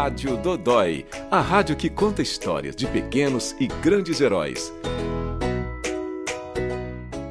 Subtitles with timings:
[0.00, 4.72] Rádio Dodói, a rádio que conta histórias de pequenos e grandes heróis.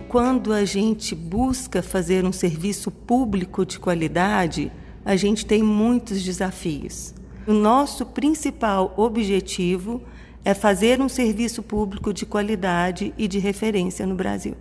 [0.10, 4.70] Quando a gente busca fazer um serviço público de qualidade,
[5.06, 7.14] a gente tem muitos desafios.
[7.48, 10.02] O nosso principal objetivo
[10.44, 14.56] é fazer um serviço público de qualidade e de referência no Brasil.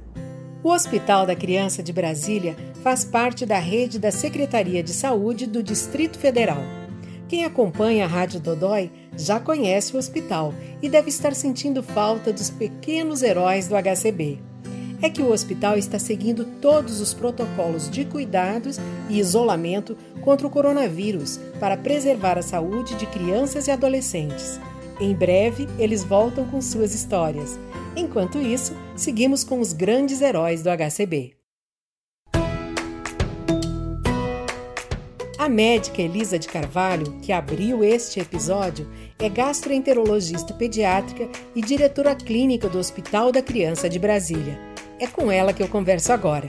[0.62, 2.54] O Hospital da Criança de Brasília
[2.84, 6.85] faz parte da rede da Secretaria de Saúde do Distrito Federal.
[7.28, 12.50] Quem acompanha a Rádio Dodói já conhece o hospital e deve estar sentindo falta dos
[12.50, 14.38] pequenos heróis do HCB.
[15.02, 18.78] É que o hospital está seguindo todos os protocolos de cuidados
[19.10, 24.58] e isolamento contra o coronavírus para preservar a saúde de crianças e adolescentes.
[25.00, 27.58] Em breve, eles voltam com suas histórias.
[27.94, 31.35] Enquanto isso, seguimos com os grandes heróis do HCB.
[35.46, 42.68] A médica Elisa de Carvalho, que abriu este episódio, é gastroenterologista pediátrica e diretora clínica
[42.68, 44.58] do Hospital da Criança de Brasília.
[44.98, 46.48] É com ela que eu converso agora.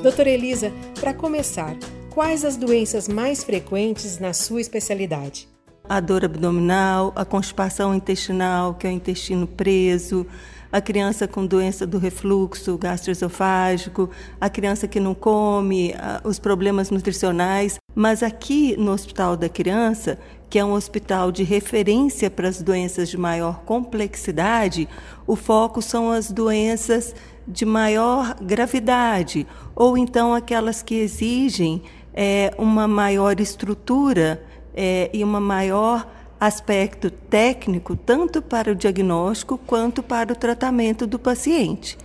[0.00, 1.76] Doutora Elisa, para começar,
[2.10, 5.48] quais as doenças mais frequentes na sua especialidade?
[5.88, 10.24] A dor abdominal, a constipação intestinal, que é o intestino preso,
[10.72, 14.08] a criança com doença do refluxo gastroesofágico,
[14.40, 17.78] a criança que não come, os problemas nutricionais.
[17.94, 23.10] Mas aqui no Hospital da Criança, que é um hospital de referência para as doenças
[23.10, 24.88] de maior complexidade,
[25.26, 27.14] o foco são as doenças
[27.46, 31.82] de maior gravidade, ou então aquelas que exigem
[32.14, 34.42] é, uma maior estrutura
[34.74, 36.06] é, e uma maior
[36.44, 41.96] aspecto técnico, tanto para o diagnóstico quanto para o tratamento do paciente.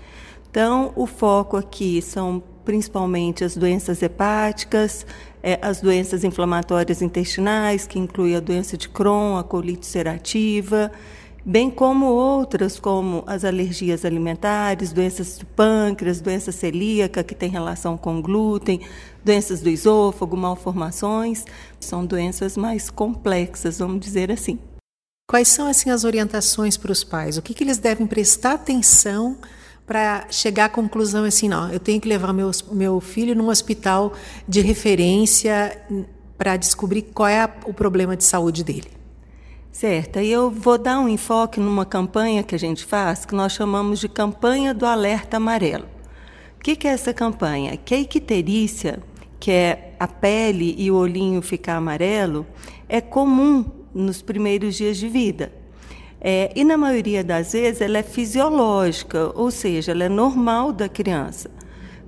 [0.52, 5.08] Então, o foco aqui são principalmente as doenças hepáticas,
[5.42, 10.92] é, as doenças inflamatórias intestinais, que inclui a doença de Crohn, a colite ulcerativa,
[11.48, 17.98] bem como outras, como as alergias alimentares, doenças do pâncreas, doença celíaca, que tem relação
[17.98, 18.82] com glúten,
[19.24, 21.46] doenças do esôfago, malformações,
[21.80, 24.60] são doenças mais complexas, vamos dizer assim.
[25.26, 27.38] Quais são assim as orientações para os pais?
[27.38, 29.38] O que, que eles devem prestar atenção
[29.86, 34.12] para chegar à conclusão assim, não, eu tenho que levar meu, meu filho num hospital
[34.46, 35.82] de referência
[36.38, 38.97] para descobrir qual é a, o problema de saúde dele?
[39.72, 43.52] Certo, e eu vou dar um enfoque numa campanha que a gente faz, que nós
[43.52, 45.86] chamamos de campanha do alerta amarelo.
[46.56, 47.78] O que, que é essa campanha?
[47.78, 49.00] Que a icterícia,
[49.40, 52.46] que é a pele e o olhinho ficar amarelo,
[52.90, 55.52] é comum nos primeiros dias de vida.
[56.20, 60.90] É, e na maioria das vezes ela é fisiológica, ou seja, ela é normal da
[60.90, 61.52] criança.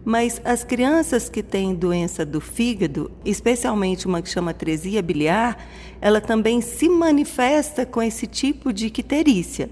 [0.04, 5.68] Mas as crianças que têm doença do fígado, especialmente uma que chama atresia biliar,
[6.02, 9.70] ela também se manifesta com esse tipo de icterícia.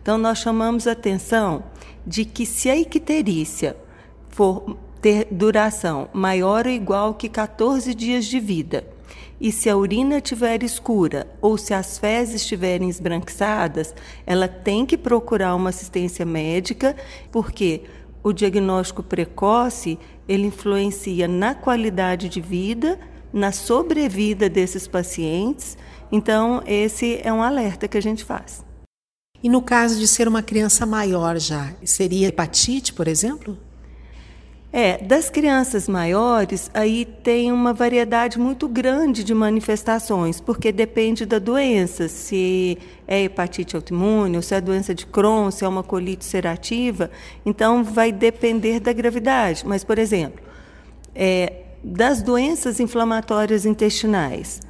[0.00, 1.64] Então nós chamamos a atenção
[2.06, 3.76] de que se a icterícia
[4.28, 8.84] for ter duração maior ou igual que 14 dias de vida,
[9.40, 13.92] e se a urina estiver escura ou se as fezes estiverem esbranquiçadas,
[14.24, 16.94] ela tem que procurar uma assistência médica,
[17.32, 17.82] porque
[18.22, 22.98] o diagnóstico precoce ele influencia na qualidade de vida,
[23.32, 25.76] na sobrevida desses pacientes.
[26.10, 28.64] Então, esse é um alerta que a gente faz.
[29.42, 33.58] E no caso de ser uma criança maior já, seria hepatite, por exemplo?
[34.74, 41.38] É, das crianças maiores, aí tem uma variedade muito grande de manifestações, porque depende da
[41.38, 46.24] doença, se é hepatite autoimune, ou se é doença de Crohn, se é uma colite
[46.24, 47.10] ulcerativa,
[47.44, 49.62] então vai depender da gravidade.
[49.66, 50.42] Mas, por exemplo,
[51.14, 54.62] é, das doenças inflamatórias intestinais,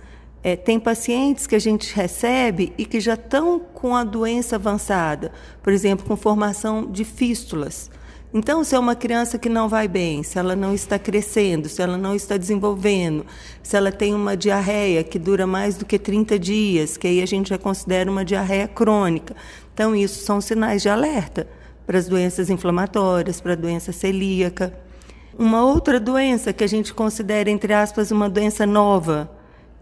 [0.43, 5.31] é, tem pacientes que a gente recebe e que já estão com a doença avançada,
[5.63, 7.89] por exemplo, com formação de fístulas.
[8.35, 11.83] Então, se é uma criança que não vai bem, se ela não está crescendo, se
[11.83, 13.27] ela não está desenvolvendo,
[13.63, 17.27] se ela tem uma diarreia que dura mais do que 30 dias, que aí a
[17.27, 19.37] gente já considera uma diarreia crônica.
[19.75, 21.47] Então, isso são sinais de alerta
[21.87, 24.73] para as doenças inflamatórias, para a doença celíaca.
[25.39, 29.31] Uma outra doença que a gente considera, entre aspas, uma doença nova,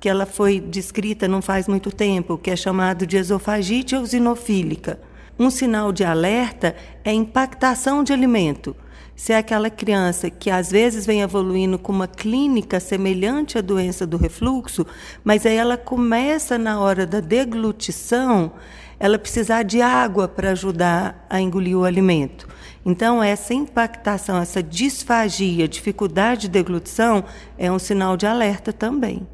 [0.01, 4.99] que ela foi descrita não faz muito tempo, que é chamado de esofagite eosinofílica
[5.41, 8.77] um sinal de alerta é impactação de alimento.
[9.17, 14.07] Se é aquela criança que às vezes vem evoluindo com uma clínica semelhante à doença
[14.07, 14.87] do refluxo,
[15.25, 18.53] mas aí ela começa na hora da deglutição,
[18.99, 22.47] ela precisar de água para ajudar a engolir o alimento.
[22.85, 27.25] Então, essa impactação, essa disfagia, dificuldade de deglutição,
[27.57, 29.27] é um sinal de alerta também.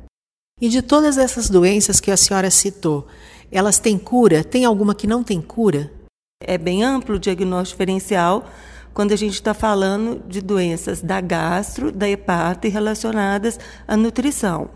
[0.60, 3.06] E de todas essas doenças que a senhora citou,
[3.50, 4.42] elas têm cura?
[4.42, 5.90] Tem alguma que não tem cura?
[6.40, 8.48] É bem amplo o diagnóstico diferencial
[8.92, 14.70] quando a gente está falando de doenças da gastro, da hepata e relacionadas à nutrição.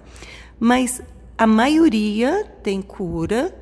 [0.58, 1.00] Mas
[1.38, 3.54] a maioria tem cura.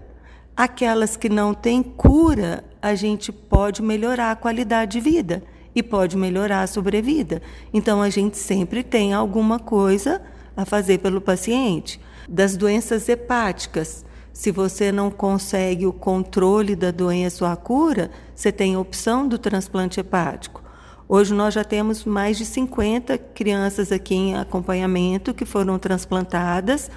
[0.56, 5.44] Aquelas que não têm cura, a gente pode melhorar a qualidade de vida
[5.74, 7.40] e pode melhorar a sobrevida.
[7.72, 10.20] Então a gente sempre tem alguma coisa
[10.56, 12.00] a fazer pelo paciente.
[12.28, 18.52] Das doenças hepáticas, se você não consegue o controle da doença ou a cura, você
[18.52, 20.62] tem a opção do transplante hepático.
[21.08, 26.90] Hoje nós já temos mais de 50 crianças aqui em acompanhamento que foram transplantadas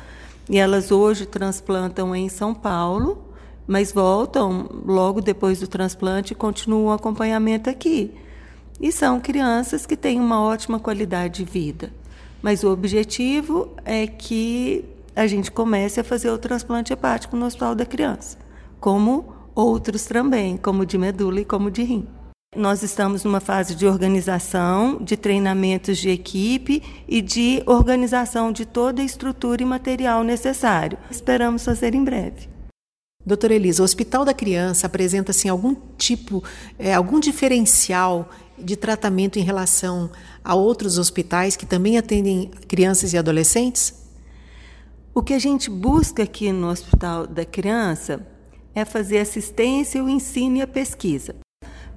[0.49, 3.23] e elas hoje transplantam em São Paulo,
[3.65, 8.11] mas voltam logo depois do transplante e continuam o acompanhamento aqui.
[8.81, 11.93] E são crianças que têm uma ótima qualidade de vida.
[12.41, 14.83] Mas o objetivo é que
[15.15, 18.37] a gente comece a fazer o transplante hepático no Hospital da Criança,
[18.79, 22.07] como outros também, como de medula e como de rim.
[22.55, 29.01] Nós estamos numa fase de organização, de treinamentos de equipe e de organização de toda
[29.01, 30.97] a estrutura e material necessário.
[31.09, 32.49] Esperamos fazer em breve.
[33.25, 36.43] Doutora Elisa, o Hospital da Criança apresenta assim, algum tipo,
[36.77, 40.09] é, algum diferencial de tratamento em relação
[40.43, 44.00] a outros hospitais que também atendem crianças e adolescentes?
[45.13, 48.25] O que a gente busca aqui no Hospital da Criança
[48.73, 51.35] é fazer assistência, o ensino e a pesquisa.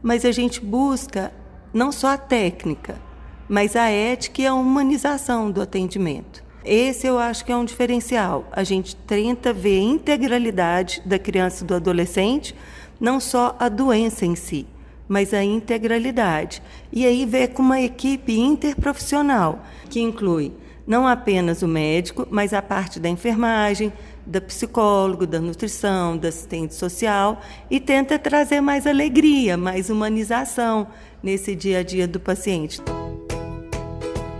[0.03, 1.33] Mas a gente busca
[1.73, 3.01] não só a técnica,
[3.49, 6.43] mas a ética e a humanização do atendimento.
[6.65, 8.49] Esse eu acho que é um diferencial.
[8.51, 12.53] A gente tenta ver a integralidade da criança e do adolescente,
[12.99, 14.67] não só a doença em si,
[15.07, 16.61] mas a integralidade.
[16.93, 20.53] E aí ver com uma equipe interprofissional, que inclui
[20.87, 23.91] não apenas o médico, mas a parte da enfermagem,
[24.27, 27.41] da psicólogo, da nutrição, da assistente social
[27.71, 30.87] e tenta trazer mais alegria, mais humanização
[31.23, 32.83] nesse dia a dia do paciente.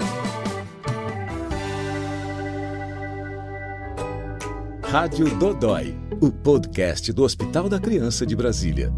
[4.84, 8.92] Rádio Dodói, o podcast do Hospital da Criança de Brasília.